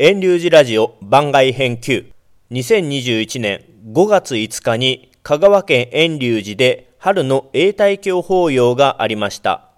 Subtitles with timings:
[0.00, 2.12] 遠流寺ラジオ番外編9
[2.52, 9.68] 2021年5月5日に香川県遠流寺で春の永代教法要がありました。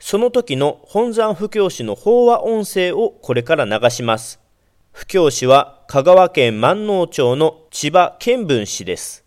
[0.00, 4.40] その時の本山布教師の法話音声をこれから流します。
[4.90, 9.24] 布教師は香川県万能町の千葉健文氏です。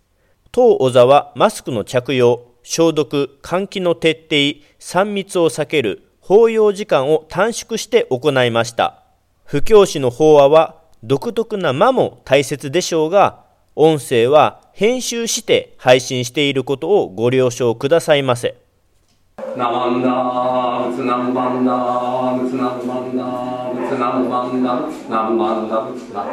[0.52, 9.01] 当小座はマスクの着用消毒換気の徹底3密を避ける法要時間を短縮して行いました。
[9.52, 13.44] 布教師の法話は独特な間も大切でしょうが
[13.76, 18.56] 音声は編集して配信していることをご了承くださいませ。
[19.58, 22.50] ナマンダナムマンダナム
[22.86, 23.26] マンダ
[24.00, 25.84] ナムマンダナムマンダ
[26.14, 26.23] ナ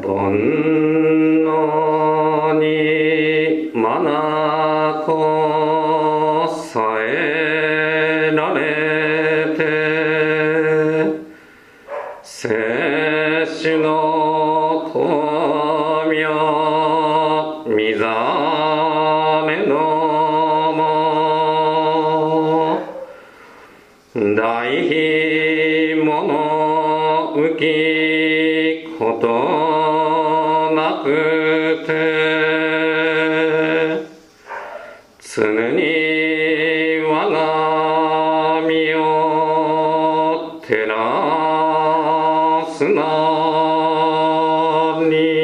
[0.00, 0.02] 煩
[1.44, 5.51] 悩にまなこ
[27.56, 29.26] きこと
[30.74, 31.92] なくて
[35.20, 35.80] 常に
[37.04, 39.00] 我が身を
[40.62, 40.92] 照ら
[42.70, 43.00] すな
[45.08, 45.42] に。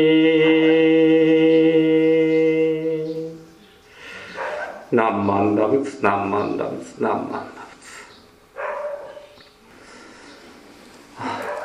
[4.91, 7.69] 何万打仏何万打仏何万打仏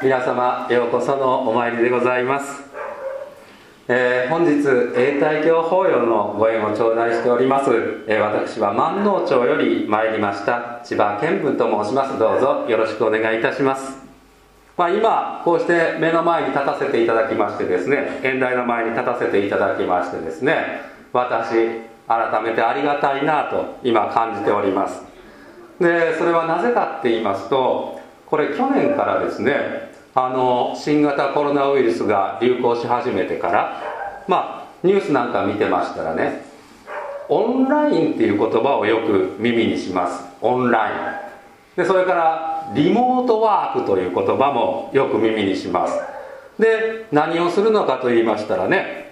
[0.04, 2.62] 皆様ようこそのお参りでございます、
[3.88, 7.72] えー本日永代教法要のご縁を頂戴しております、
[8.08, 12.20] えー私は万能町より参りました千葉健文と申します。
[12.20, 13.98] どうぞよろしくお願いいたします。
[14.76, 20.82] まあ、今こうして目の前に立たせていただきましてですね演台の前に立たせていただきましてですね
[21.14, 21.54] 私
[22.10, 25.02] 改めてありがたいなと今感じております。
[25.80, 33.82] でそれはなぜかって言いますとこれ去年からですねあの新型コロナウイルスが流行し始めてから
[34.28, 36.46] まあニュースなんか見てましたらね
[37.30, 40.24] オンラインっていう言葉をよく耳にします。
[40.42, 41.82] オンライン。
[41.82, 46.00] でそれからリモートワークという言葉もよく耳にします。
[46.60, 49.12] で何をするのかと言いましたらね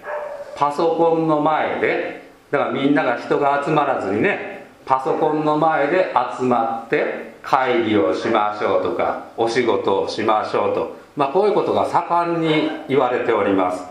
[0.54, 13.84] パソコンの前でだからみんなが人が集まらずにねパソコンの前で集まって会議をしましょうとかお仕事をしましょうと、まあ、こういうことが盛んに言われております。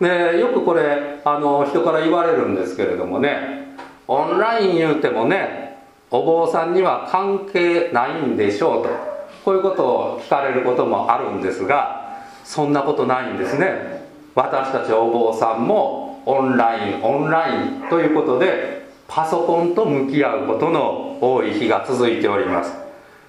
[0.00, 5.78] でよくこれあの人から言われるんですけれどもねオンライン言うてもね
[6.10, 8.90] お坊さんには関係ないんでしょうと
[9.44, 14.04] こういうことを聞かれることもあるんですがそんなことないんですね。
[14.34, 18.75] 私たちお坊さんもオンラインオンラインということで
[19.08, 22.72] パソコンと向き合うことの多い日が続いております。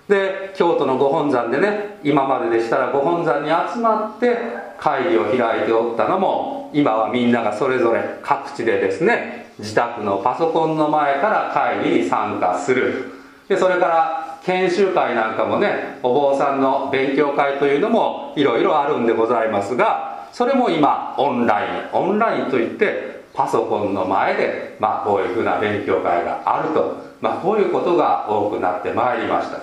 [0.08, 4.38] で京都のご本山でね今まででしたらご本山に集まって
[4.80, 13.12] 会議を開いておったのも今はみんながそれぞれ各地でですね自宅のパソコンの前から会議に参加する。
[13.50, 21.98] でそれから研修会なんかもねお坊さんの勉強会というのもいろいろあるんでございますがそれも今オンライン。
[21.98, 29.60] オンラインといってパソコンの前で、まあ、こういうふうな勉強会があると、まあ、こういうことが多くなってまいりました。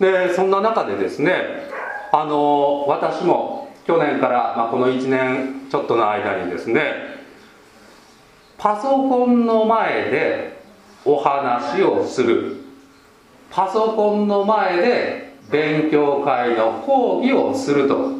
[0.00, 1.68] でそんな中でですね
[2.10, 7.20] あの私も去年から、まあ、この1年ちょっとの間にですね
[8.58, 10.60] パソコンの前で
[11.04, 12.56] お話をする。
[13.50, 18.10] パソコンの前で勉強会の講義をすると。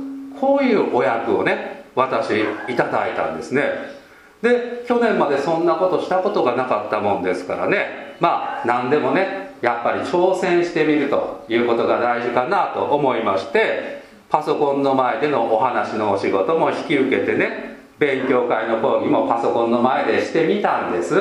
[0.40, 2.30] こういうお役をね私
[2.68, 3.99] いただいたんですね。
[4.42, 8.16] で去年までそんなことしたことがなかったもんですからね。
[8.20, 21.14] まあ何でもねやっぱり挑戦してみるということが大事かなと思いましてパソコンの前でのお話のお仕事も引き受けてね勉強会の講義もパソコンの前でしてみたんです。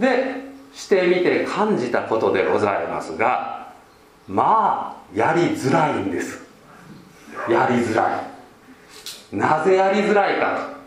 [0.00, 0.42] で
[0.74, 3.72] してみて感じたことでございますが
[4.26, 6.42] まあやりづらいんです。
[7.48, 8.28] やりづら
[9.32, 9.36] い。
[9.36, 10.81] なぜやりづらいかと。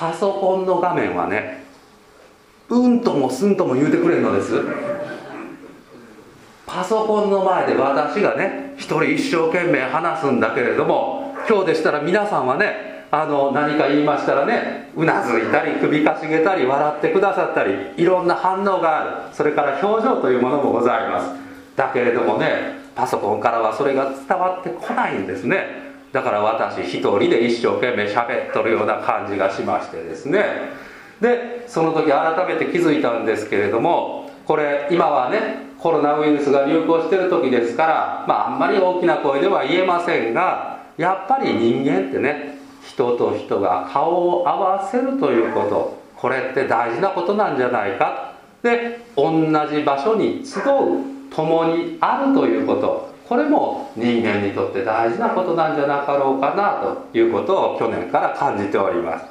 [0.00, 1.62] パソコンの画面はね
[2.70, 4.54] うんともすんとも言うてくれんのです。
[6.66, 19.34] パソコンの前で私がね一人一生懸命話すんだけれども今日でしたら皆さんはねあの何か言いましたらねうなずいたり首かしげたり笑ってくださったりいろんな反応がある。
[19.34, 21.30] それから表情というものもございます。
[21.76, 25.89] だけれどもねパソコンからはそれが伝わってこないんですね。
[26.12, 30.44] だから私一人で一生懸命喋っとるような感じがしましてですね。
[31.20, 48.34] でその時改めて気づいたんですけれどもこれ今はねコロナウイルスが流行してる時ですから、まあ、あんまり大きな声では言えませんがやっぱり人間ってね人と人が顔を合わせるということこれって大事なことなんじゃないか。
[48.62, 49.32] で同
[49.70, 53.09] じ場所に集う共にあるということ。
[53.30, 56.82] これも人間にとって大事なことなんじゃなかろうかな
[57.12, 59.24] ということを去年から感じております。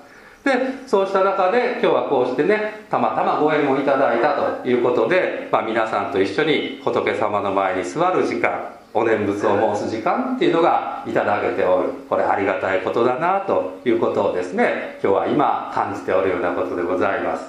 [0.46, 11.90] でそうした中で今日はこうしてねたまたまご縁をいただいたということで、まあ、皆さんと一緒に仏様の前に座る時間お念仏を申す時間っていうのがいただけておる。
[12.08, 17.44] これありがたいことだなということをですね今日は今感じておるようなことでございます。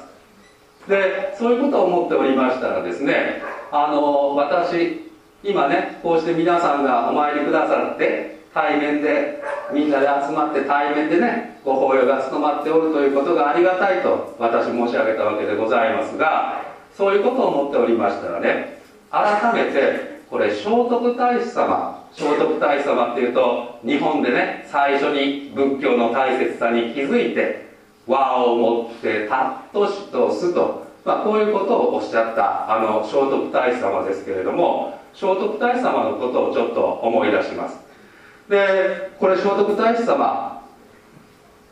[0.88, 5.09] でそういうことを思っておりましたらですねあの私
[5.42, 9.42] 今ねこうして皆さんがお参りくださって対面で
[9.72, 16.62] みんなで集まって対面でねご法要が務まっておるということがありがたいと私申し上げたわけでございますが
[16.96, 27.70] そういうことを思っておりましたらね改めてこれ聖徳太子様聖徳太子様っていうと日本でね最初に仏教の大切さに気づいて
[28.06, 37.78] 和をもってたっとしとすと、まあ、こういうことをおっしゃったあの聖徳太子様ですけれども聖徳太子様のことをちょっと思い出します。
[38.48, 40.62] でこれ聖徳太子様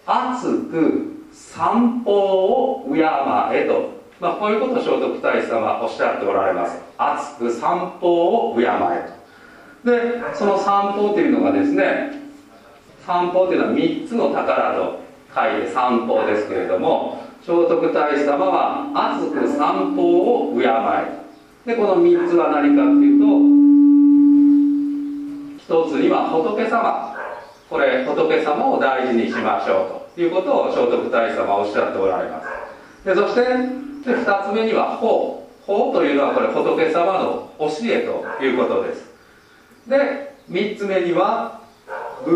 [0.06, 3.90] 熱く散歩を敬えと、
[4.20, 6.81] まあ、こういうことを聖徳太子様おっしゃっておられます。
[6.96, 8.67] 熱く散歩を敬え
[9.85, 9.90] と。
[9.90, 12.12] でその散歩というのがですね
[13.06, 15.00] 散歩というのは3つの宝と
[15.35, 21.27] 書いて散歩ですけれども聖徳太子様は熱く散歩を敬え
[21.69, 23.26] でこの3つは何かっていうと
[25.61, 27.15] 一つには仏様。
[27.69, 32.49] これ仏様を大事にしましょうということを聖徳太子様はおっしゃっておられます。
[33.05, 35.47] でそしてで2つ目には法。
[35.67, 39.05] 法というのはこれ仏様の教えということです。
[39.87, 41.61] で3つ目には
[42.25, 42.32] 仏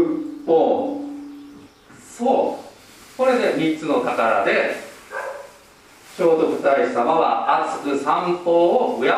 [0.47, 1.01] 法。
[2.07, 2.61] 僧
[3.17, 4.92] これで3つの宝で
[6.15, 9.13] 聖徳太子様は熱く散歩を敬え。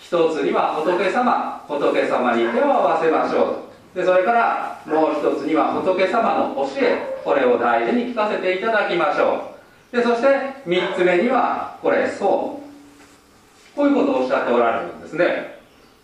[0.00, 3.64] 一つには仏様仏様に手を合わせましょ
[3.94, 3.98] う。
[3.98, 9.50] でそれからもう一つには仏様の教えこれを大事に聞かせていただきましょ
[9.92, 9.96] う。
[9.96, 10.28] でそして
[10.64, 15.58] 3つ目にはこれそうこういうことをおっしゃっておられるんですね。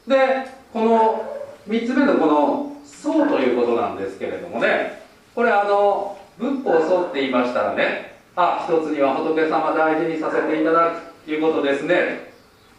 [0.08, 0.16] で
[0.72, 1.24] この
[1.68, 5.00] 3つ目のこの「そう」ということなんですけれどもね。
[5.36, 12.30] これあの仏法僧って言いましたらねあ一つには仏様大事にさせていただくということですね。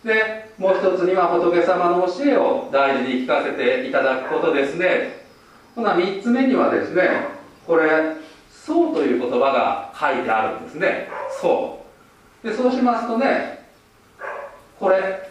[0.06, 5.26] でもう一つには仏様の教えを大事に聞かせていただくことですね。
[5.76, 7.28] ほな3つ目にはですね
[7.68, 8.16] これ
[8.50, 11.10] 「そう」という言葉が書いてあるんですね。
[11.42, 11.84] そ
[12.42, 12.48] う。
[12.48, 13.66] でそうしますとね
[14.80, 15.30] これ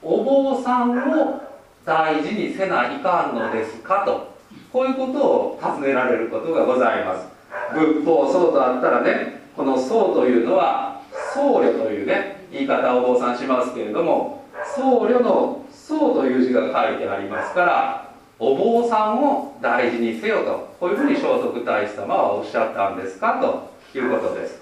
[0.00, 1.42] お坊さんを
[1.84, 4.32] 大事にせないかんのですかと
[4.72, 7.33] こういうことを尋ねられることがございます。
[7.74, 11.02] 仏法僧とあったらねこの僧というのは
[11.34, 24.60] 僧侶というね言い方をお坊さんしますけれども僧侶の僧という字が書いてありますからお坊さんを大事にせよとこういうふうに聖徳太子様はおっしゃったんですかということです。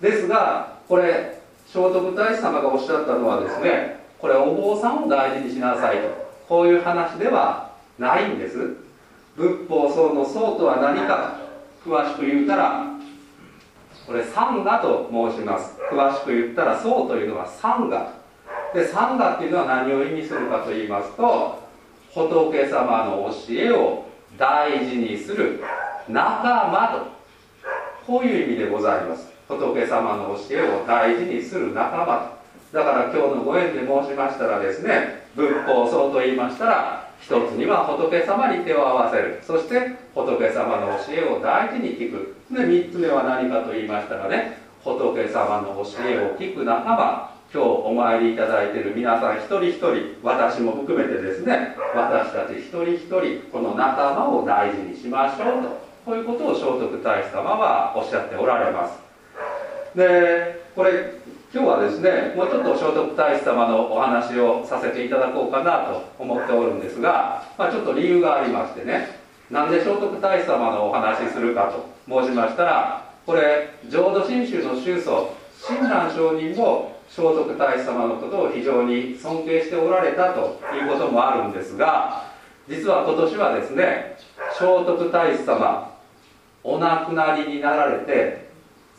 [0.00, 6.08] ですがこれ聖徳太子様がおっしゃったのはですねこれお坊さんを大事にしなさいと
[6.48, 8.76] こういう話ではないんです。
[9.36, 11.43] 仏法僧の僧とは何か。
[11.84, 12.86] 詳しく言うたら
[14.06, 15.78] これ三河と申します。
[15.90, 18.12] 詳しく言ったら僧というのは三河
[18.74, 21.62] で三河っていうのは何を意味するかと言いますと
[22.14, 24.06] 仏様の教えを
[24.38, 25.60] 大事にする
[26.08, 27.14] 仲間と。
[28.06, 29.32] こういう意味でございます。
[29.48, 32.38] 仏様の教えを大事にする仲間
[32.72, 32.78] と。
[32.78, 39.40] だから今日のご縁で申しましたらですね仏法僧と言いましたら一つには仏様に手を合わせる。
[39.40, 42.36] そして仏様の教えを大事に聞く。
[42.52, 47.32] で三つ目は何かと言いましたらね仏様の教えを聞く仲間。
[47.50, 55.84] 今日お参りいただいている皆さん一人一人私も含めてですね私たち一人一人この仲間を大事にしましょうと。
[56.04, 58.98] こういうことを聖徳太子様はおっしゃっておられます。
[59.96, 61.23] でこれ
[61.54, 69.20] 今日はですねもうちょっと聖徳太子様のお話をさせていただこうかなと思っておるんですが、まあ、ちょっと理由がありましてね
[69.52, 75.32] なんで聖徳太子様のお話するかと申しましたらこれ浄土真宗の宗祖
[75.62, 82.32] 親鸞上人を聖徳太子様のことを非常に尊敬しておられたということもあるんですが
[82.68, 84.16] 実は今年はですね
[84.58, 85.94] 聖徳太子様
[86.64, 88.48] お亡くなりになられて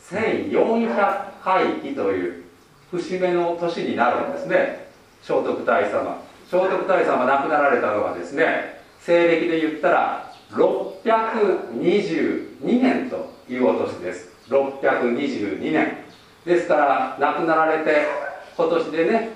[0.08, 2.45] 1400回忌という
[2.90, 4.86] 節目の年になるんですね。
[5.22, 6.22] 聖徳太子様。
[6.48, 14.30] 聖徳太子様亡くなられたのはですね西暦で言ったら622年というお年です。
[14.48, 16.04] 622年。
[16.44, 18.06] ですから亡くなられて
[18.56, 19.30] 今年でね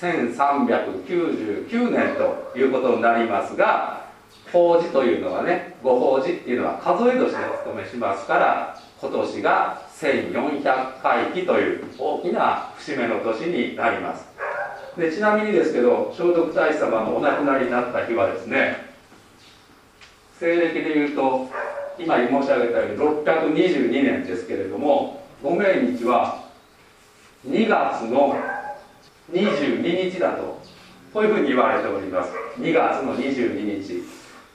[0.00, 4.02] 1399年ということになりますが
[4.50, 14.26] 法事というのはねご法事っていうのは数え年でお務めしますから今年が1400回忌という大きな節目の年になります。
[14.96, 18.94] でちなみにですけど聖徳太子様のお亡くなりになった日はですね
[20.38, 21.48] 西暦でいうと
[21.98, 26.44] 今申し上げたように622年ですけれどもご命日は
[27.46, 28.36] 2月の
[29.32, 30.60] 22日だと
[31.12, 32.32] こういうふうに言われております。
[32.58, 34.02] 2月の22日。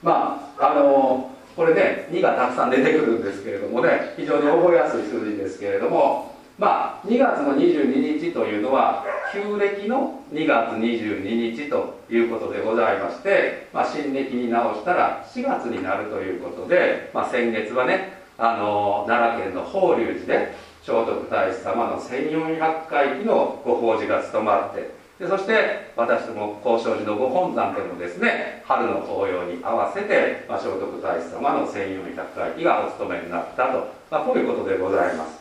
[0.02, 35.40] まああのこれね2がたくさん出てくるんですけれどもね非常に覚えやすい数字ですけれどもまあ2月の22日というのは旧暦の2月22日ということでございまして、まあ、新暦に直したら4月になるということで、まあ、先月はねあの奈良県の法隆寺で聖徳太子様の1400回忌のご法事が務まってでそして私ども交渉寺のご本山でもですね春の法要に合わせて、まあ、聖徳太子様の1400回忌がお務めになったと、まあ、こういうことでございます。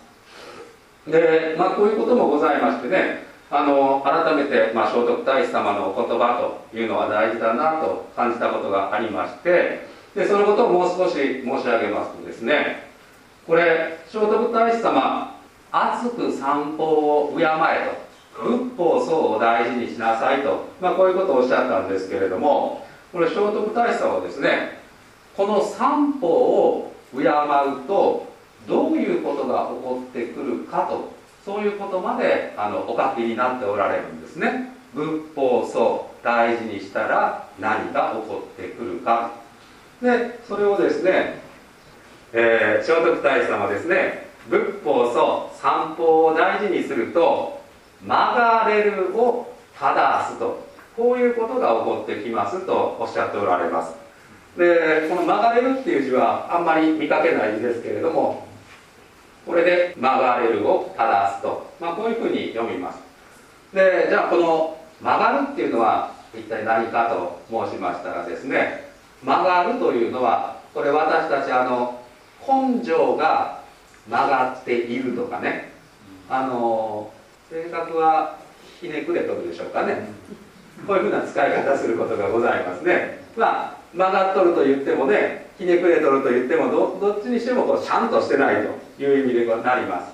[1.09, 12.89] で、まあ、こういうこともございましてねあの改めて、まあ、聖徳太子様のお言葉というのは大事だなと感じたことがありましてでそのことをもう少し申し上げますとですね
[13.47, 15.39] これ聖徳太子様
[15.71, 18.08] 熱く散歩を敬えと。
[18.41, 21.89] 仏法僧を大事にしなさいと、まあ、こういうことをおっしゃったん。
[21.89, 24.79] ですけれどもこれ聖徳太子様はですね
[25.35, 28.29] この散歩を敬うと
[28.67, 31.11] どういうことが起こってくるかと
[31.43, 34.21] そういうことまであのお書きになっておられるん。
[34.21, 35.05] ですね仏
[35.35, 39.31] 法僧大事にしたら何が起こってくるか
[40.01, 41.41] でそれをですね、
[42.33, 47.58] えー、聖徳太子様ですね仏法僧散歩を大事にすると
[48.01, 50.69] 曲がれるを正すと。
[50.99, 53.95] こういうことが起こってきますとおっしゃっておられます。
[54.57, 58.45] でこの曲がれるっていう字はあんまり見かけない字ですけれども
[59.45, 62.99] これで曲がれるを正すと、まあ、こういうふうに読みます。
[63.73, 68.89] でじゃあこの曲がるっていうのは一体何かと申しましたらですね
[69.23, 72.01] 曲がるというのはこれ私たちあの
[72.45, 73.61] 根性が
[74.09, 75.71] 曲がっているとかね。
[76.29, 77.11] あの
[77.49, 78.37] 性格は
[78.79, 80.09] ひねくれとるでしょうかね。
[80.85, 83.23] こういうふうな使い方することがございますね。
[83.35, 88.63] まあ曲がっとると言ってもねひねくれとると言ってもどっちにしてもこうちゃんとしてない
[88.97, 90.13] という意味でなります。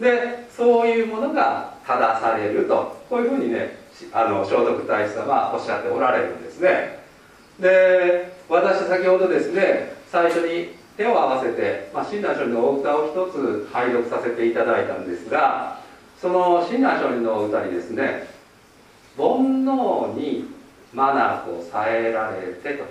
[0.00, 3.76] でそういうものが正されるとこういうふうにね
[4.12, 7.00] あの聖徳太子様はおっしゃっておられるんですね。
[7.58, 15.79] で私先ほどですね最初に手を合わせて、まあ、親鸞聖人のお歌を一つ拝読させていただいたんですが
[16.20, 18.28] その親鸞聖人の歌にですね
[19.16, 20.50] 「煩悩に
[20.94, 21.14] 眼
[21.70, 22.84] さえられて」と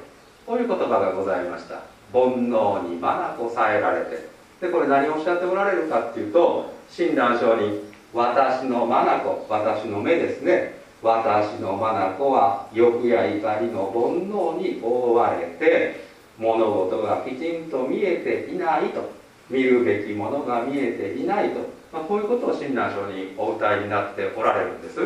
[0.47, 1.81] こういう言葉がございました。
[2.11, 4.27] 煩悩に眼さえられて。
[4.61, 7.81] でこれ何をおっしゃっておられるかっていうと親鸞聖人
[8.13, 10.79] 私の眼私の目ですね。
[11.03, 16.03] 私の眼は欲や怒りの煩悩に覆われて
[16.37, 19.19] 物事がきちんと見えていないと。
[19.49, 24.99] 見るべきものが見えていないと、まあ、こういうことを親鸞聖にお歌いになっておられるんです。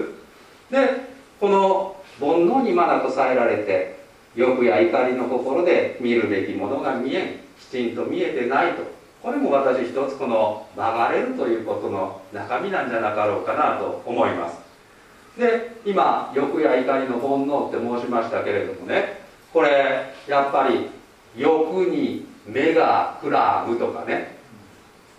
[0.72, 4.04] でこの煩悩に眼とさえられて
[4.36, 7.28] 欲や怒りの心で見るべきものが見えん
[7.60, 8.84] きちんと見えてないと。
[9.22, 14.58] これも私一つこの曲がれるということの中身なんじゃなかろうかなと思います。
[15.38, 19.22] で今欲や怒りの煩悩って申しましたけれどもね
[19.52, 20.90] これやっぱり
[21.38, 24.36] 欲に目がくらむとかね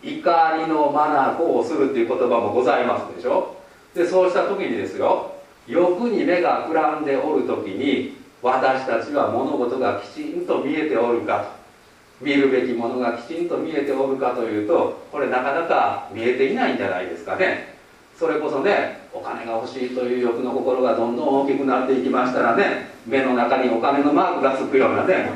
[0.04, 3.56] 怒りの眼をするっていう言葉もございますでしょ？
[3.94, 5.34] でそうした時にですよ
[5.66, 11.64] 欲に目がくらんでおる時に私たちは物事がきちんと見えておるかと。
[12.20, 17.75] 見るべきものがきちんと見えておるかというとこれなかなか見えていないんじゃないですかね。
[18.16, 25.30] それこそねお金が欲しいという欲の心がどんどん大きくなっていきましたらね目の中にお金のマークがつくようなね、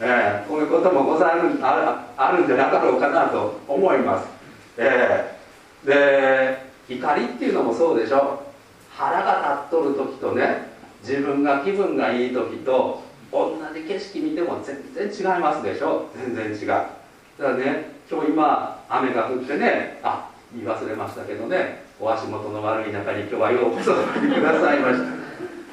[0.00, 4.28] えー、こういうこともござるああるんじゃなかろうかなと思います、
[4.76, 8.42] えー、で怒りっていうのもそうでしょ。
[8.90, 10.68] 腹が立っとる時とね
[11.02, 16.08] 自分が気分がいい時と同じ景色見ても全然違いますでしょ。
[16.14, 16.68] 全然違う。
[16.68, 16.90] だか
[17.38, 25.16] らね今日今雨が降ってねあ言い忘れましたけどねお足元の悪い中に今日はようこそおりくださいました。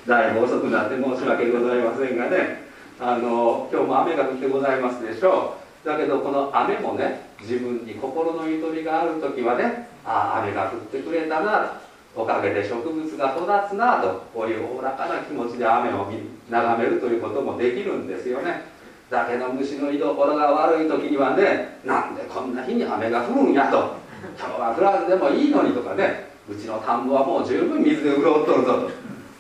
[0.08, 2.64] だいぶ遅くなって申し訳ございませんがね。
[3.00, 5.88] あの今日も雨が降ってございますでしょう。
[5.88, 11.82] だけどこの雨もね自分に心のゆとりがある時はねああ雨が降ってくれたな
[12.16, 16.08] おかげで植物が育つなとこういうおおらかな気持ちで雨を
[16.50, 18.72] 眺めるということもできるんですよね。
[19.10, 23.98] だけど虫の居所が悪い時にはねなんでこんな日に雨が降るんやと。
[24.40, 28.92] 今日は降らんでもいいのにとかねうちの田んぼはもう十分水で潤っとるぞと。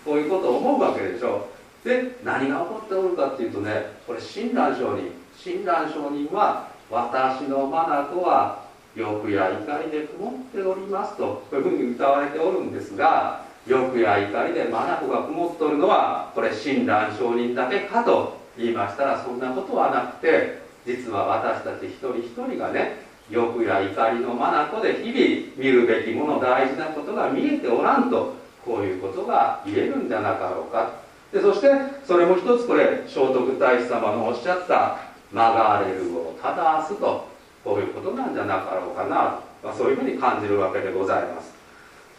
[0.04, 1.48] こういうことを思うわけでしょ
[1.84, 8.64] で何が起こっておるかっていうとねこれ親鸞上人親鸞上人は私の眼は
[8.96, 31.03] 欲や怒りで曇っておりますとこういうふうに歌われておるんですが欲や怒りで眼が曇っておるのはこれ親鸞上人だけかと言いましたらそんなことはなくて実は私たち一人一人がね欲や怒りの眼で日々見るべきもの大事なことが見えておらんとこういうことが言えるんじゃなかろうか。
[31.34, 31.68] でそして
[32.06, 34.98] それも一つこれ聖徳太子様のおっしゃった
[35.34, 37.28] 「曲がれるを正す」と
[37.64, 41.54] こういうことなんじゃなかろうかなと、まあ、そういうふうに感じるわけでございます。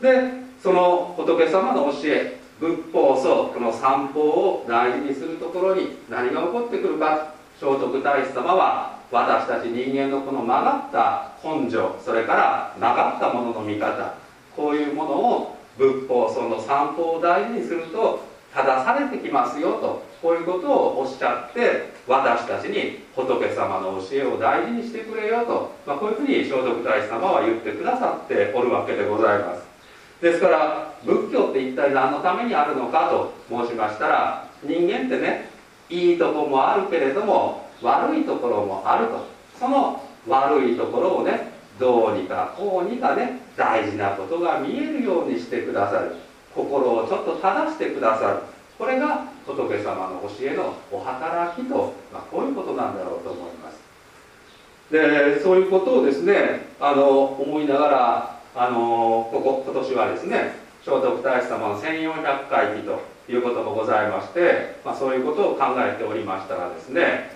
[0.00, 7.34] でその仏様の教え仏法僧この三法を大事にするところに何が起こってくるか。
[7.60, 14.14] 聖徳太子様は私たち人間のこの曲がった根性それから曲がったものの見方
[14.56, 29.64] こういうものを仏法その三法を大事にすると正されてきますよとこういうことをおっしゃって私たちに仏様の教えを大事にしてくれよと、まあ、こういうふうに聖徳太子様は言ってくださっておるわけでございます。
[30.22, 35.50] ですから仏教って一体何のためにあるのかと申しましたら人間ってね
[35.90, 39.26] いいとこもあるけれども悪いところもあると。
[39.58, 46.16] その悪いところをねどうにかこうにかね大事なことが見えるようにしてくださる。
[46.54, 48.36] 心をちょっと正してくださる。
[48.78, 53.84] これが仏様の教えのお働きと、まあ、こういうことなんだろうと思います。
[54.90, 67.30] でそういうことをですねあの思いながらあのここ今年はですね聖徳太子様の1400回忌ということもございまして、まあ、そういうことを考えておりましたらですね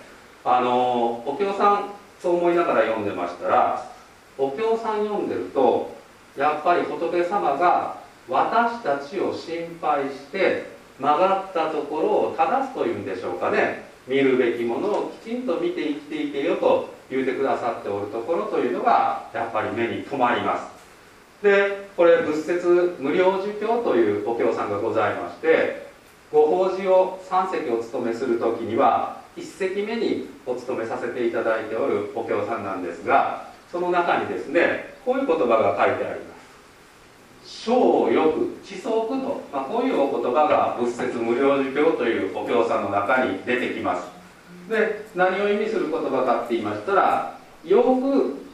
[0.45, 1.89] あのお経さん
[2.21, 3.91] そう思いながら読んでましたら
[4.37, 5.91] お経さん読んでると
[6.37, 7.98] やっぱり仏様が
[8.29, 10.67] 私たちを心配して
[10.99, 13.89] 曲がったところを正すというんでしょうかね。
[14.07, 20.79] 見るべきものをきちんと見て生きていけよと言うてくださっておるところというのがやっぱり目に留まります。
[21.41, 25.87] でこれ仏説無料儒教というお経さんがございまして
[26.31, 36.38] ご法事を3席お務めする時には1席目にお務めさせていただいておるお経さんなんですがその中にですねこういう言葉が書いてあります。
[37.49, 44.07] 小欲知足と、まあ、こういうお言葉が仏説無料儒教というお経さんの中に出てきます。
[44.69, 48.45] で何を意味する言葉かって言いましたらよく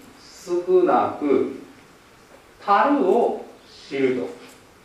[0.46, 1.62] 少なく
[2.66, 3.46] 樽を
[3.90, 4.22] 知ると、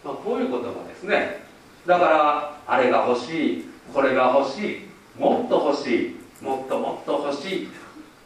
[0.04, 1.44] まあ、こういう言葉ですね。
[1.86, 7.68] だからあれが欲しいこれが欲しいもっと欲しいもっともっと欲しい。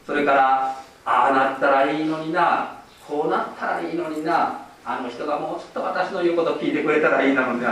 [0.05, 7.65] それからああなったらいいのになこうなったらいいのになあの人がもうちょっと私の言うこと聞いてくれたらいいなので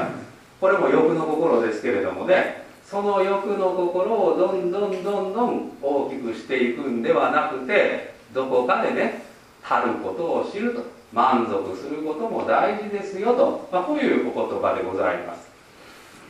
[0.60, 9.24] これも欲の心ですけれどもねその欲の心をどんどんどんどん大きくしていくんではなくてどこかでね
[9.64, 15.48] 足ることを知ると満足することも大事ですよと、まあ、こういうお言葉でございます。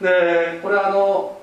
[0.02, 1.40] でこれはあの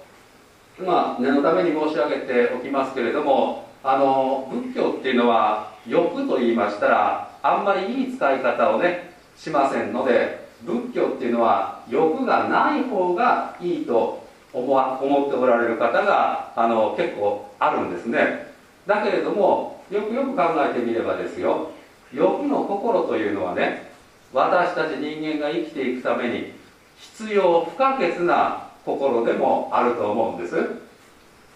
[0.85, 9.10] まあ念のために申し上げておきますけれどもあの仏教っていうのは欲と言いましたらあんまりいい使い方をね
[9.43, 18.53] しませんので仏教っていうのは欲がない方がいいと思わ思っておられる方があの結構あるんですね。
[18.87, 21.71] だけれどもよくよく考えてみればですよ
[22.13, 23.91] 欲の心というのはね
[24.33, 26.53] 私たち人間が生きていくために
[26.99, 30.57] 必要不可欠な心でもあると思うんです。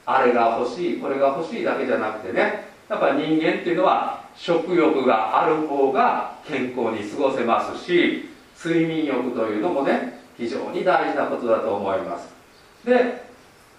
[0.06, 8.28] あれが欲しいこれが欲しいだけじゃなくてねやっぱ人間っていうのは食欲がある方が健康に過ごせますし
[8.62, 12.28] 睡眠欲というのもね非常に大事なことだと思います。
[12.84, 13.24] で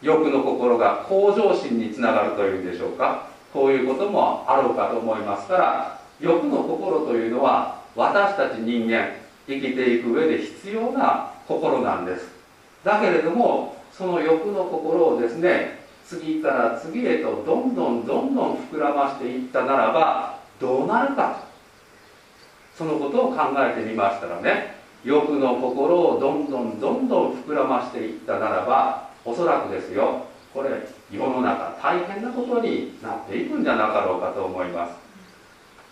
[0.02, 3.28] 欲の心が向上心につながるというんでしょうか。
[3.54, 9.14] こういうこともあろうかと思いますから欲の心というのは私たち人間
[9.48, 12.28] 生きていく上で必要な心なんです。
[12.84, 21.45] だけれどもその欲の心をですね次から次へとどんどんどんどん膨らましていったならばどうなるか
[22.78, 30.70] そのことを考えてみましたらね欲の心をどんどんどんどん膨らましていったならばおそらくですよこれ
[31.12, 34.94] 世の中大変なことになっていくんじゃなかろうかと思います。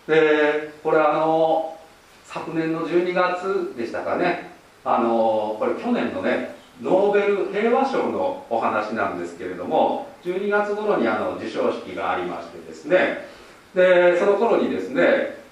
[0.06, 1.78] でこれあの
[2.24, 4.50] 昨年の12月でしたかね
[4.84, 13.28] あのこれ去年のねノーベル平和賞のお話なんですけれども12月頃にあの授賞式がありましてですね
[13.74, 15.43] でその頃にですね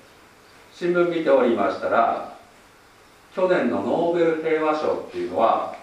[0.75, 2.37] 新聞見ておりましたら
[3.35, 5.77] 去年のノーベル平和賞っていうのは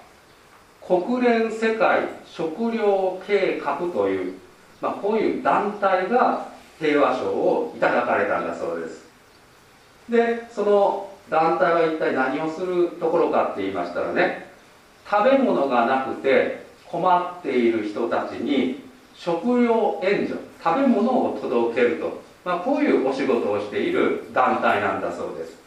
[0.86, 4.34] 国連世界食糧計画という、
[4.82, 6.50] まあ、こういう団体が
[6.80, 9.06] 平和賞をいただかれたんだそうです。
[10.10, 14.50] でその団体は一体何をするところかって言いましたらね
[15.10, 18.84] 食べ物がなくて困っている人たちに
[19.16, 25.58] 食料援助食べ物を届けると、まあ、こういうお仕事をしている団体なんだそうです。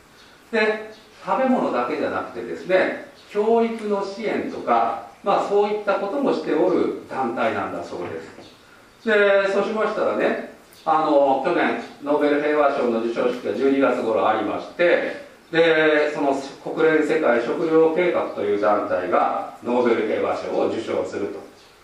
[0.50, 0.92] で
[1.24, 9.06] 食べ物だけじゃなくてですね教育の支援とか、まあ、そういったこともしておる団体なんだそうです。
[9.06, 10.52] でそうしましたらね
[10.84, 21.40] あの去年ノーベル平和賞の授賞式が12月頃ありましてでその国連世界食糧計画という団体がノーベル平和賞を受賞すると。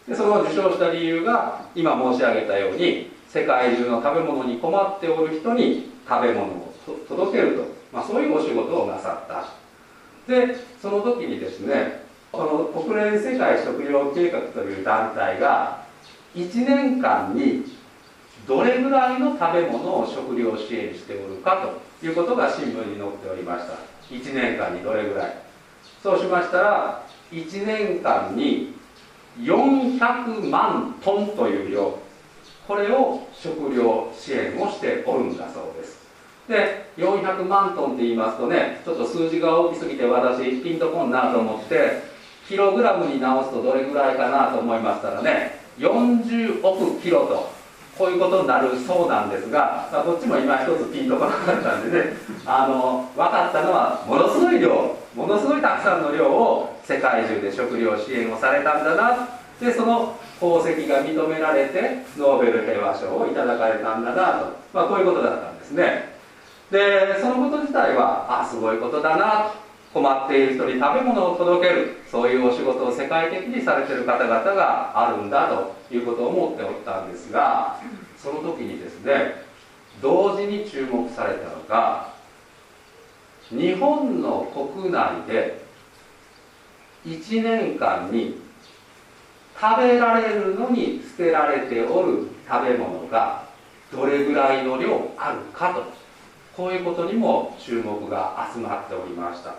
[0.09, 6.75] でその受賞した理由が今申し上げたように世界中の食べ物に困っておる人に食べ物を
[7.07, 9.47] 届けると、まあ、そういうお仕事をなさった。
[10.27, 15.85] でその時にですねこの国連世界食糧計画という団体が
[16.35, 17.65] 1年間に
[18.47, 23.75] どれぐらいの食べ物を食料支援しておるかということが新聞に載っておりました。
[24.11, 25.37] 1年間にどれぐらい。
[26.03, 28.75] そうしましたら1年間に
[29.41, 32.08] 400万トンという量。
[32.69, 36.07] これを食料支援をしておるんだそうです。
[36.47, 42.03] で400万トンって言いますとねちょっと数字が大きすぎて私ピンとこんなと思って
[42.47, 47.51] キログラムに直すとどれぐらいかなと思いましたらね40億キロと
[47.99, 59.29] こういうことになるそうなんですが、まあ、こっちも今一つピンとこなかったんでねあの分かったのはものすごい量ものすごいたくさんの量を世界中で食料支援をされたんだな
[59.61, 66.17] でその功績が認められてノーベル平和賞をいただかれたんだなと、まあ、こういうことだったんですね。
[66.71, 69.51] でそのこと自体はあすごいことだな。
[69.51, 71.99] と困っている人に食べ物を届ける。
[72.11, 77.81] そういうお仕事を世界的にされてる方々があるんだということを思っておったんですが
[78.17, 79.43] その時にですね
[80.01, 82.15] 同時に注目されたのが
[83.51, 85.61] 日本の国内で
[87.07, 88.41] 1年間に
[89.61, 93.45] 食べられるのに捨てられておる食べ物が
[93.93, 95.83] どれぐらいの量あるかと。
[96.57, 99.55] こういうことにも注目が集まっておりました。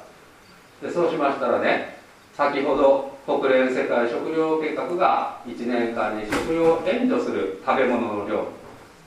[0.81, 1.97] でそうしましたらね
[2.33, 8.47] 先ほど国連世界食糧計画が1年間に食料援助する食べ物の量。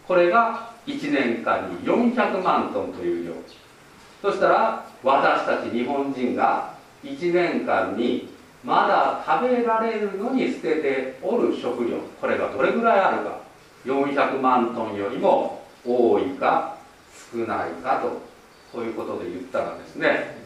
[0.07, 3.35] これが1年間に400万トンという量。
[4.21, 8.29] そしたら私たち日本人が1年間に
[8.65, 13.43] まだ食べられるのに捨てておる食料これがどれぐらいあるか。
[13.85, 16.77] 400万トンよりも多いか
[17.33, 18.23] 少ないかと
[18.73, 20.43] こういうことで言ったらですね。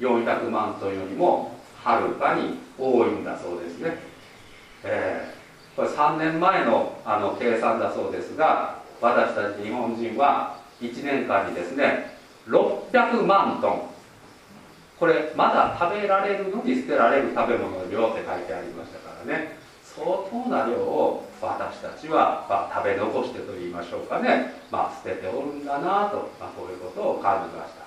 [0.00, 3.96] 400万トンよりもはるかに多いんだそうですね、
[4.84, 12.10] えー、これ3年前のあの計算だそうですが私たち日本人は1年間にですね
[12.48, 13.95] 600万トン
[14.98, 19.56] これまだ食べられるのに捨てられる食べ物の量って書いてありましたからね。
[19.96, 27.86] 相当な量を私たちは、まあ、食べ残してと言いましょうかね、まあ、捨てておるんだなと、まあ、こういうことを感じました。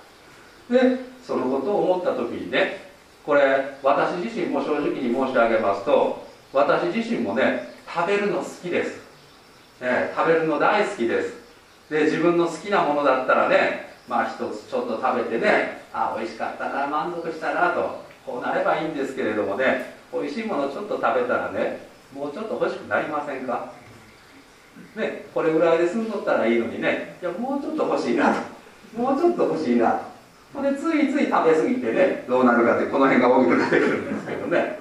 [0.73, 2.89] でそのことを思った時にね
[3.25, 8.97] これ私自身も正直に申し上げますと私自身もね食べるの好きです、
[9.81, 11.33] ね、食べるの大好きです。
[11.89, 23.71] で自分の好きなものだったらねまあ一つちょっと食べてねあ美味しかったな満足したなとこうなればいいんですけれどもね美味しいものちょっと食べたらねもうちょっと欲しくなりませんか？
[24.95, 28.39] ねこれぐらいで済んどったらいいのにねいやもうちょっと欲しいなと
[28.97, 30.01] もうちょっと欲しいな
[30.53, 30.61] と。
[30.63, 34.79] でついつい食べ過ぎてねどうなるかってこの辺が大きくなってくるんですけどね、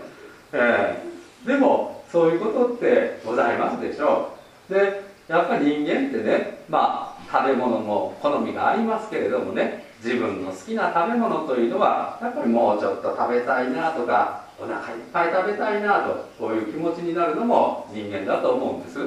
[0.53, 4.39] えー、でもそういうことってございますでしょ
[4.71, 4.73] う。
[4.73, 9.89] でやっぱり人間ってねまあ食べ物も好みがありますけれどもね。
[10.03, 18.99] 自分の好きな食べ物というのはやっぱりもうちょっと食べたいなとかお腹いっぱい食べたいなとこういう気持ちになるのも人間だと思うんです。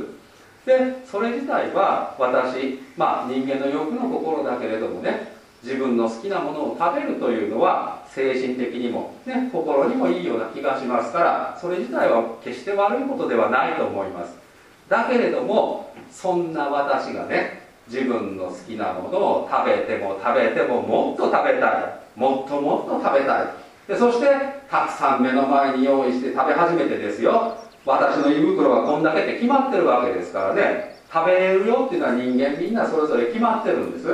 [0.65, 14.35] でそれ自体は私まあ人間の欲の心だけれどもね自分の好きなものを食べるというのは精神的にも、ね、心にもいいような気がしますからそれ自体は決して悪いことではないと思います。
[14.89, 22.01] だけれどもそんな私がね自分の好きなものを食べても食べてももっと食べたい。
[22.15, 23.47] もっともっと食べたい。
[23.87, 24.27] でそして
[24.69, 27.57] たくさん目の前に用意して食べ始めてですよ。
[27.85, 30.95] 私の胃袋がこんだけって決まってるわけですからね。
[31.11, 34.07] 食べれるよっていうのは人間みんなそれぞれ決まってるんです。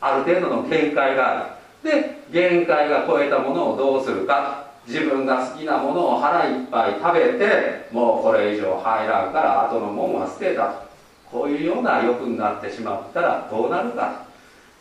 [0.00, 1.90] ある程度の限界がある。
[1.90, 4.64] で限界が超えたものをどうするか。
[4.86, 10.64] 自分が好きなものを腹いっぱい食べてもうこれ以上入らんから後のもんは捨てた。
[10.68, 10.93] と
[11.34, 14.22] こういうような欲になってしまったらどうなるか。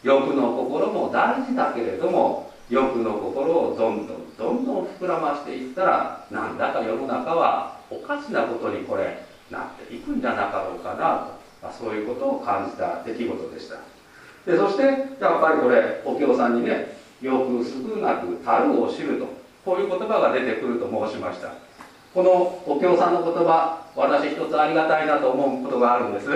[0.04, 11.02] 欲の心も大事だけれども欲の心をどんどんどんどん膨らましていったらなんだか世の中はおかしなことにこれなっていくんじゃなかろうかなと、
[11.64, 13.78] まあ、そういうことを感じた出来事でした。
[14.46, 19.26] でそしてやっぱりこれお経さんにね「よく少なく樽を知る」と
[19.66, 21.48] こういう言葉が出てくると申しました。
[22.14, 26.28] このお経さんの言葉私一つありがたいなと思うことがあるんです。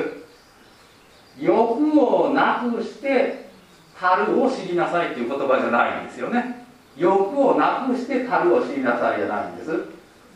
[1.40, 3.48] 欲をなくして
[4.00, 6.66] 樽を知りなさいという言葉じゃないんですよね。
[6.98, 9.86] 欲をなくして樽を知りなさいじゃないんです。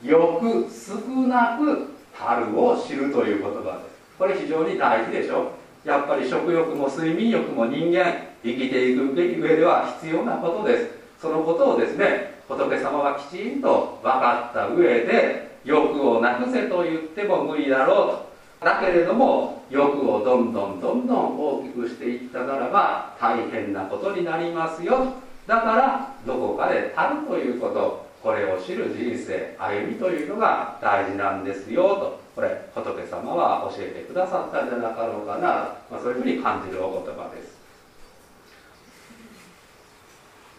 [0.03, 3.95] 欲少なく樽を知るという言葉です。
[4.19, 5.53] これ非常に大事でしょ。
[5.83, 10.89] やっぱり食欲も睡眠欲も人間生きていく上では必要なことです。
[11.19, 18.31] そのことをですね仏様はきちんと分かった上で欲をなくせと言っても無理だろうと。
[18.65, 25.13] だけれども欲をどんどんどんどん大きくしていったならば大変なことになりますよ。
[25.47, 32.21] だからどこかで足るということこれを知る人生歩みというのが大事なんですよと。
[32.35, 37.59] これ仏様は教えてくださったんじゃなかろうかな、まあ、そういうふうに感じるお言葉です。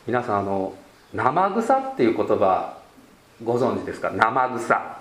[0.07, 0.74] 皆さんあの
[1.12, 2.79] 生草っていう言葉
[3.44, 4.11] ご存知ですか？
[4.11, 4.96] 生草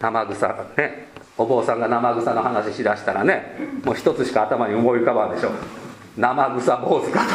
[0.00, 5.52] 生草ねお坊さんが生草の話しだしたらねもう一つしか頭に思い浮かばんでしょう。
[6.16, 7.26] 生草坊主かと。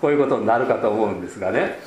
[0.00, 1.78] こういうことになるかと思うんですがね。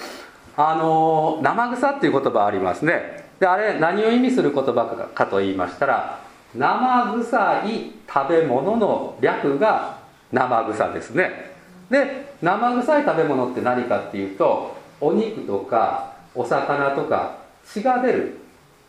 [0.58, 3.26] あの生草っていう言葉ありますね。
[3.40, 6.22] であれ何を意味する言葉かと言いましたら
[6.56, 9.98] 生臭い食べ物の略が
[10.32, 11.52] 生臭ですね。
[11.90, 18.38] で生臭い食べ物って何かっていうとお肉とかお魚とか血が出る。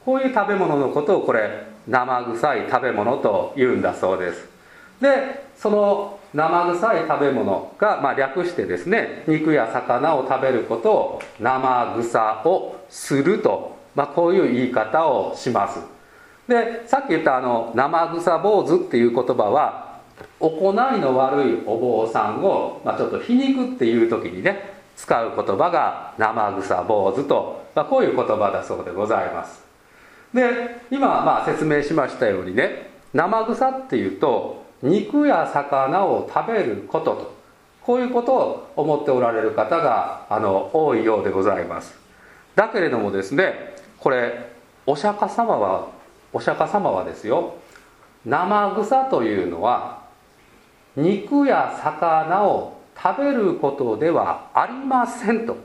[0.05, 4.49] こういう食べ物のことをこれ生臭い食べ物と言うんだそうです。
[5.01, 15.81] でその生臭い食べ物が、まあ、略してですね肉や魚を食べることを生臭をすると、まあ、こういう言い方をします。
[16.47, 19.99] でさっき言ったあの生臭坊主っていう言葉は
[20.39, 29.63] 行いの悪いお坊さんを、まあ、ちょっと皮肉っていう時にね使う言葉が生臭坊主と、まあ、こういう言葉だそうでございます。
[30.35, 37.37] で今まあ説明しましたようにね生臭っていうと肉や魚を食べることと
[37.83, 41.95] こういうことを思っておられる方があの多いようでございます。
[42.55, 44.51] だけれどもですねこれ
[44.87, 45.89] お釈迦様は
[46.33, 47.55] お釈迦様はですよ
[48.25, 50.03] 生臭というのは
[50.97, 55.57] 肉や魚を食べることではありませんと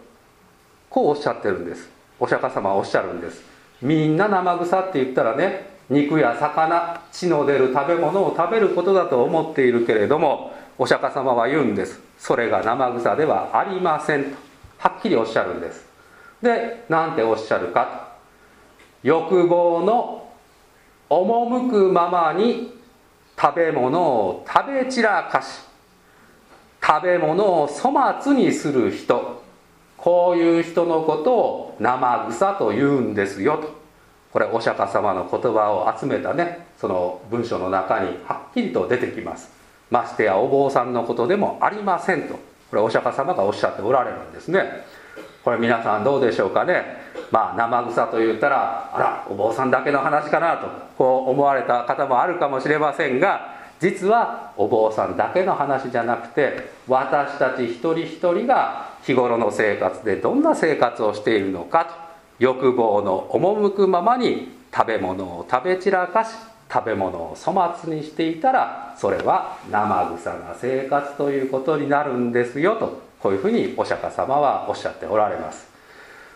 [0.89, 1.89] こうおっしゃってるんです。
[2.19, 3.41] お釈迦様はおっしゃるんです。
[3.81, 11.99] みんな生臭って言ったらね肉や魚血の出る食べ物を食べることだと思っているけれどもお釈迦様は言うんです。
[12.17, 14.37] それが生臭ではありませんと。
[14.77, 15.85] はっきりおっしゃるんです。
[16.41, 18.11] で何ておっしゃるか。
[19.03, 20.29] 欲望の
[21.09, 22.79] 赴くままに
[23.39, 25.70] 食べ物を食べ散らかし
[26.91, 29.39] 食べ物を粗末にする人。
[29.95, 33.69] こういう人のことを生臭と言うんですよと。
[34.33, 39.49] これお釈迦様の言葉を集めたねその文章の中にはっきりと出てきます。
[39.89, 42.33] ましてやお坊さんのことでもありませんと。
[42.69, 44.83] これお釈迦様がおっしゃっておられるんですね。
[45.45, 46.83] これ皆さんどうでしょうかね。
[47.31, 61.91] まあ生臭と言ったらあらお坊さんだけの話かなとこう思われた方もあるかもしれませんが実はお坊さんだけの話じゃなくて私たち一人一人が日頃の生活でどんな生活をしているのかと
[62.37, 66.29] 欲望の赴くままに食べ物を食べ散らかし
[66.71, 75.69] 食べ物を粗末にしていたらそれは生臭な生活ということになるんですよとこういうふうにお釈迦様はおっしゃっておられます。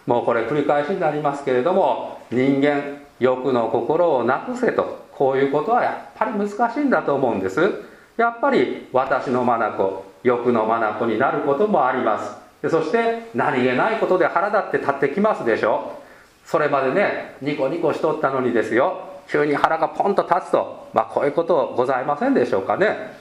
[0.06, 7.60] もうこれ繰り返しになりますけれども人間欲の心をなくせとこういうことはやっぱり難しいんだと思うんです。
[8.18, 9.74] やっぱり私の眼
[10.24, 12.36] 欲の眼になることもあります。
[12.62, 16.00] でそして何気ないことで腹立って立ってきますでしょ。
[16.46, 19.10] それまでねニコニコしとったのにですよ。
[19.28, 23.18] 急に腹がポンと立つと、まあ、こういうことございませんでしょうかね。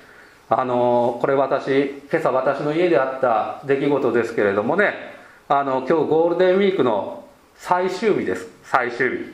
[0.51, 5.15] あのこれ私今朝私の家であった出来事ですけれどもね。
[5.49, 7.25] あの今日ゴールデンウィークの
[7.57, 8.49] 最終日です。
[8.65, 9.33] 最終日。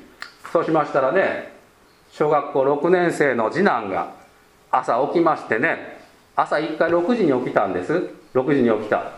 [0.53, 1.50] そうしましたらね
[2.13, 4.13] 小学校6年生の次男が
[4.71, 6.01] 朝起きましてね
[6.37, 8.11] 朝1回6時に起きたんです。
[8.35, 9.13] 6時に起きた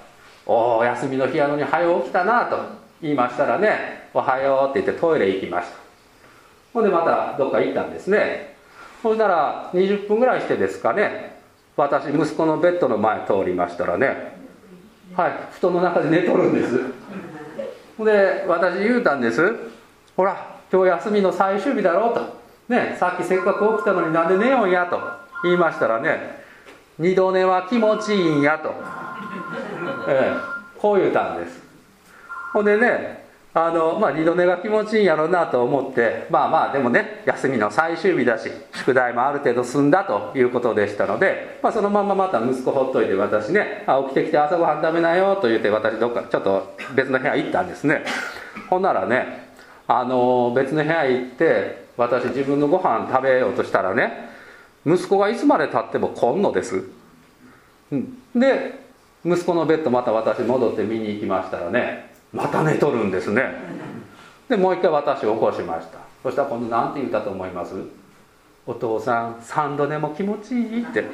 [0.46, 2.59] おお休みの日やのに早起きたなと
[3.00, 5.76] 言いましたらねおはようって言ってトイレ行きました。
[6.72, 8.57] ほんでまたどっか行ったんですね。
[9.02, 11.37] ほんなら20分ぐらいしてですかね
[11.76, 14.38] 私息子のベッドの前通りましたらね
[15.16, 16.81] はい布団の中で寝とるんです。
[17.98, 19.55] ほんで私言うたんです
[20.16, 22.41] ほら今日休みの最終日だろうと。
[22.68, 25.01] ねさっきせっかく起きたのになんで寝よんやと
[25.44, 26.42] 言いましたらね
[26.98, 28.75] 二度寝は気持ちいいんやと、
[30.09, 31.61] ええ、こう言うたんです。
[32.53, 33.22] ほんでね
[33.55, 48.05] あのまあ、二度寝が気持ちいいんやろうなと思ってまあまあでもね休みの最終日だし宿題もある程度済んだということでしたので、まあ、そのまままた息子ほっといて私ねあ起きてきて朝ごはん食べなよと言って私どっかちょっと別の部屋行ったんですね。
[48.70, 49.48] ほんならね
[49.87, 54.29] あの別の部屋行って私自分のご飯食べようとしたらね
[54.85, 56.85] 息子がいつまでたっても来んのです、
[57.91, 58.81] うん、で
[59.25, 63.43] 息子のベッドまた私戻って見に行きましたらねまた寝とるんですね。
[64.49, 65.99] でもう一回私を起こしました。
[66.23, 67.75] そしたら今度何て言ったと思います？
[68.67, 71.05] お父さん3度寝も気持ちいいって。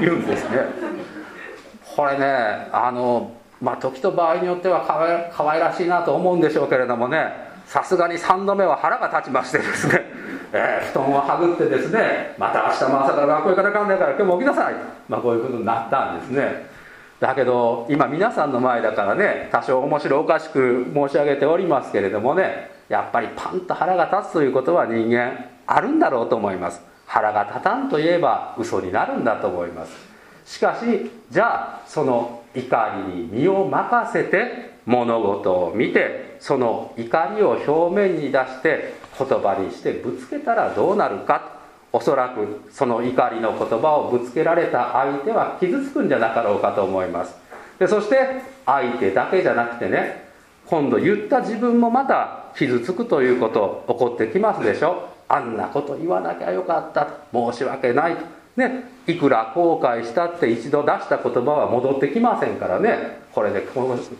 [0.00, 0.58] 言うんですね。
[1.94, 2.26] これね
[2.72, 7.32] あのまあ時と場合によってはかわかわいらしいなと思うんでしょうけれどもね
[7.66, 10.04] さすがに3度目は腹が立ちましてですね、
[10.56, 14.74] えー、布団をはぐってですねまた明日も朝から学校行かなかんないから今日も起きなさい、
[15.08, 16.66] まあ、こういうことになったんですね。
[17.20, 26.80] だけど今皆さんの前だからね多少面白おかしく申し上げておりますけれどもねやっぱりパンと腹が立つということは人間あるんだろうと思います。
[27.06, 29.92] 腹が立たんといえば嘘になるんだと思います。
[30.44, 41.56] しかしじゃあその怒りに身を任せて物事を見てその怒りを表面に出して言葉にしてぶつけたらどうなるか
[41.92, 47.34] おそらくその怒りの言葉をぶつけられた相手は傷つくんじゃなかろうかと思います。
[47.78, 48.16] でそして
[48.64, 50.26] 相手だけじゃなくてね
[50.66, 55.08] 今度言った自分もまた傷つくということ起こってきますでしょ。
[55.28, 58.24] あんなこと言わなきゃよかった申し訳ないと。
[58.56, 63.20] ねいくら後悔したって一度出した言葉は戻ってきませんからね。
[63.34, 63.62] これで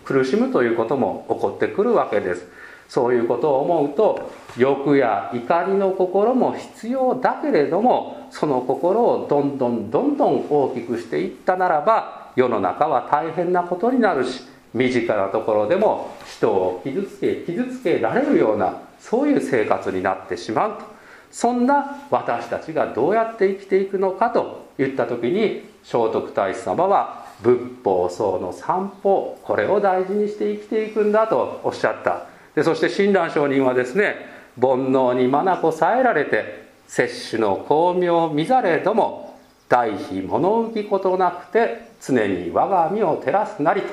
[0.04, 2.46] 苦しむということも起こってくるわけです。
[2.88, 14.42] そういうことを思うと欲や怒りの心も必要だけれどもその心をどんどんどんどん大きくしていったならば世の中は大変なことになるし
[14.74, 20.96] 身近なところでも人を傷つけ傷つけられるようなそういう生活になってしまうと。
[21.30, 32.35] そんな私たちがどうやって生きていくのかといった時に聖徳太子様は仏法僧の散歩これを大事にして生きていくんだとおっしゃった。
[32.56, 34.16] でそして親鸞上人はですね
[34.60, 39.38] 煩悩に眼さえられて摂取の巧妙見ざれども
[39.68, 43.88] 大悲物浮きことなくて常に我が身を照らすなりと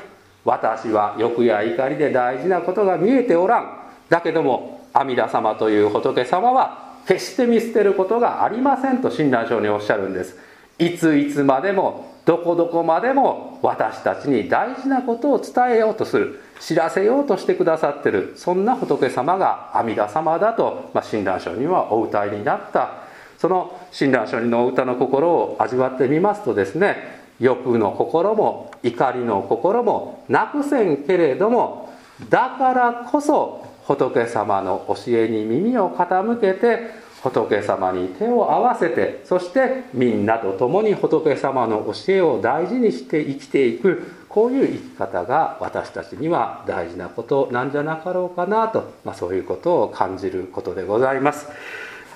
[0.45, 3.79] 私は欲や怒りで大事なことが見えておらん。
[4.09, 10.37] だけども阿弥陀様という仏様は決して見捨てることがありませんと親鸞上人おっしゃるんです。
[10.79, 23.03] いついつまでもどこどこまでも私たちに大事なことを伝えようとする知らせようとしてくださってるそんな仏様が阿弥陀様だと、まあ、親鸞聖人はお歌いになった。
[23.43, 26.95] その親鸞聖人のお歌の心を味わってみますとですね
[27.41, 31.93] 欲の心も怒りの心もなくせんけれども
[32.29, 36.91] だからこそ仏様の教えに耳を傾けて
[37.23, 51.47] 仏様に手を合わせてそしてみんなと共に仏様の教えを大事にして生きていくこういう生き方が私たちには大事なことなんじゃなかろうかなと、まあ、そういうことを感じることでございます。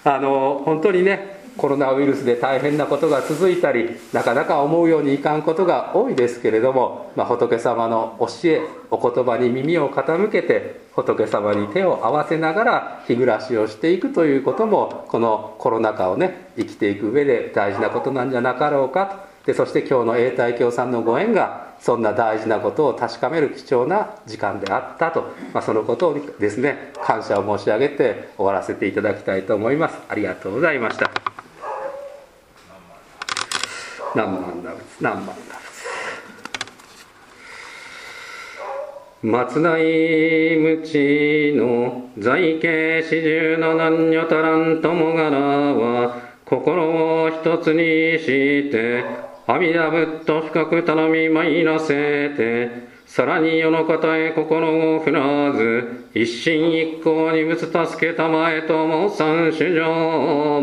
[0.04, 19.28] あの本当にねコロナウイルスで大変なことが続いたりなかなか思うようにいかんことが多いですけれども、まあ、仏様の教えお言葉に耳を傾けて仏様に手を合わせながら日暮らしをしていくということもこのコロナ禍をね生きていく上で大事なことなんじゃなかろうかと。
[19.48, 25.22] でそして今日の永代教さんのご縁がそんな大事なことを確かめる貴重な時間であったと、
[25.54, 29.98] まあ、そのことをですね感謝を申し上げて終わらせていただきたいと思います。
[30.10, 31.47] ありがとうございました。
[34.18, 35.68] 何万打仏何万打仏
[39.22, 46.16] 松内無知の在家四十の男女足らん友柄は
[46.46, 49.06] 心を一つにして
[49.46, 59.84] 阿弥陀仏と深く頼み参らせてさらに世の方へ心を振らず一心一向に仏助けたまえと申さん主上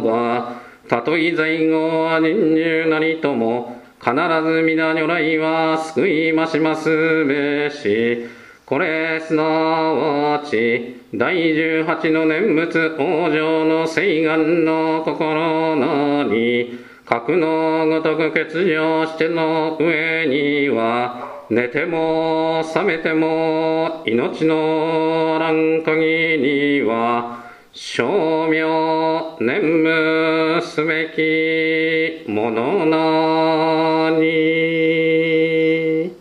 [0.03, 8.45] はたとえ在後は人獣なりとも必ず皆如来は救いましますべし。
[8.67, 27.44] これすなわち第十八の念仏往生の誓願の心なり格のごとく欠如しての上には寝ても覚めても命のあらん限りは
[27.77, 36.13] 称名念無すべきものなに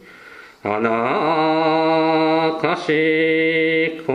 [0.63, 4.13] あなかしこ。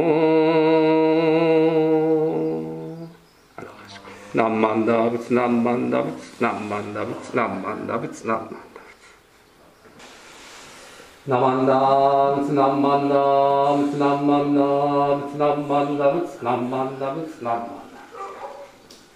[4.34, 8.67] 何万打仏何万打仏何万打仏何万打仏何万。
[11.28, 14.62] ナマンダムツナンマンダムツナンマンダ
[15.14, 17.87] ムツナンマンダムツナンマンダムツナンマンダム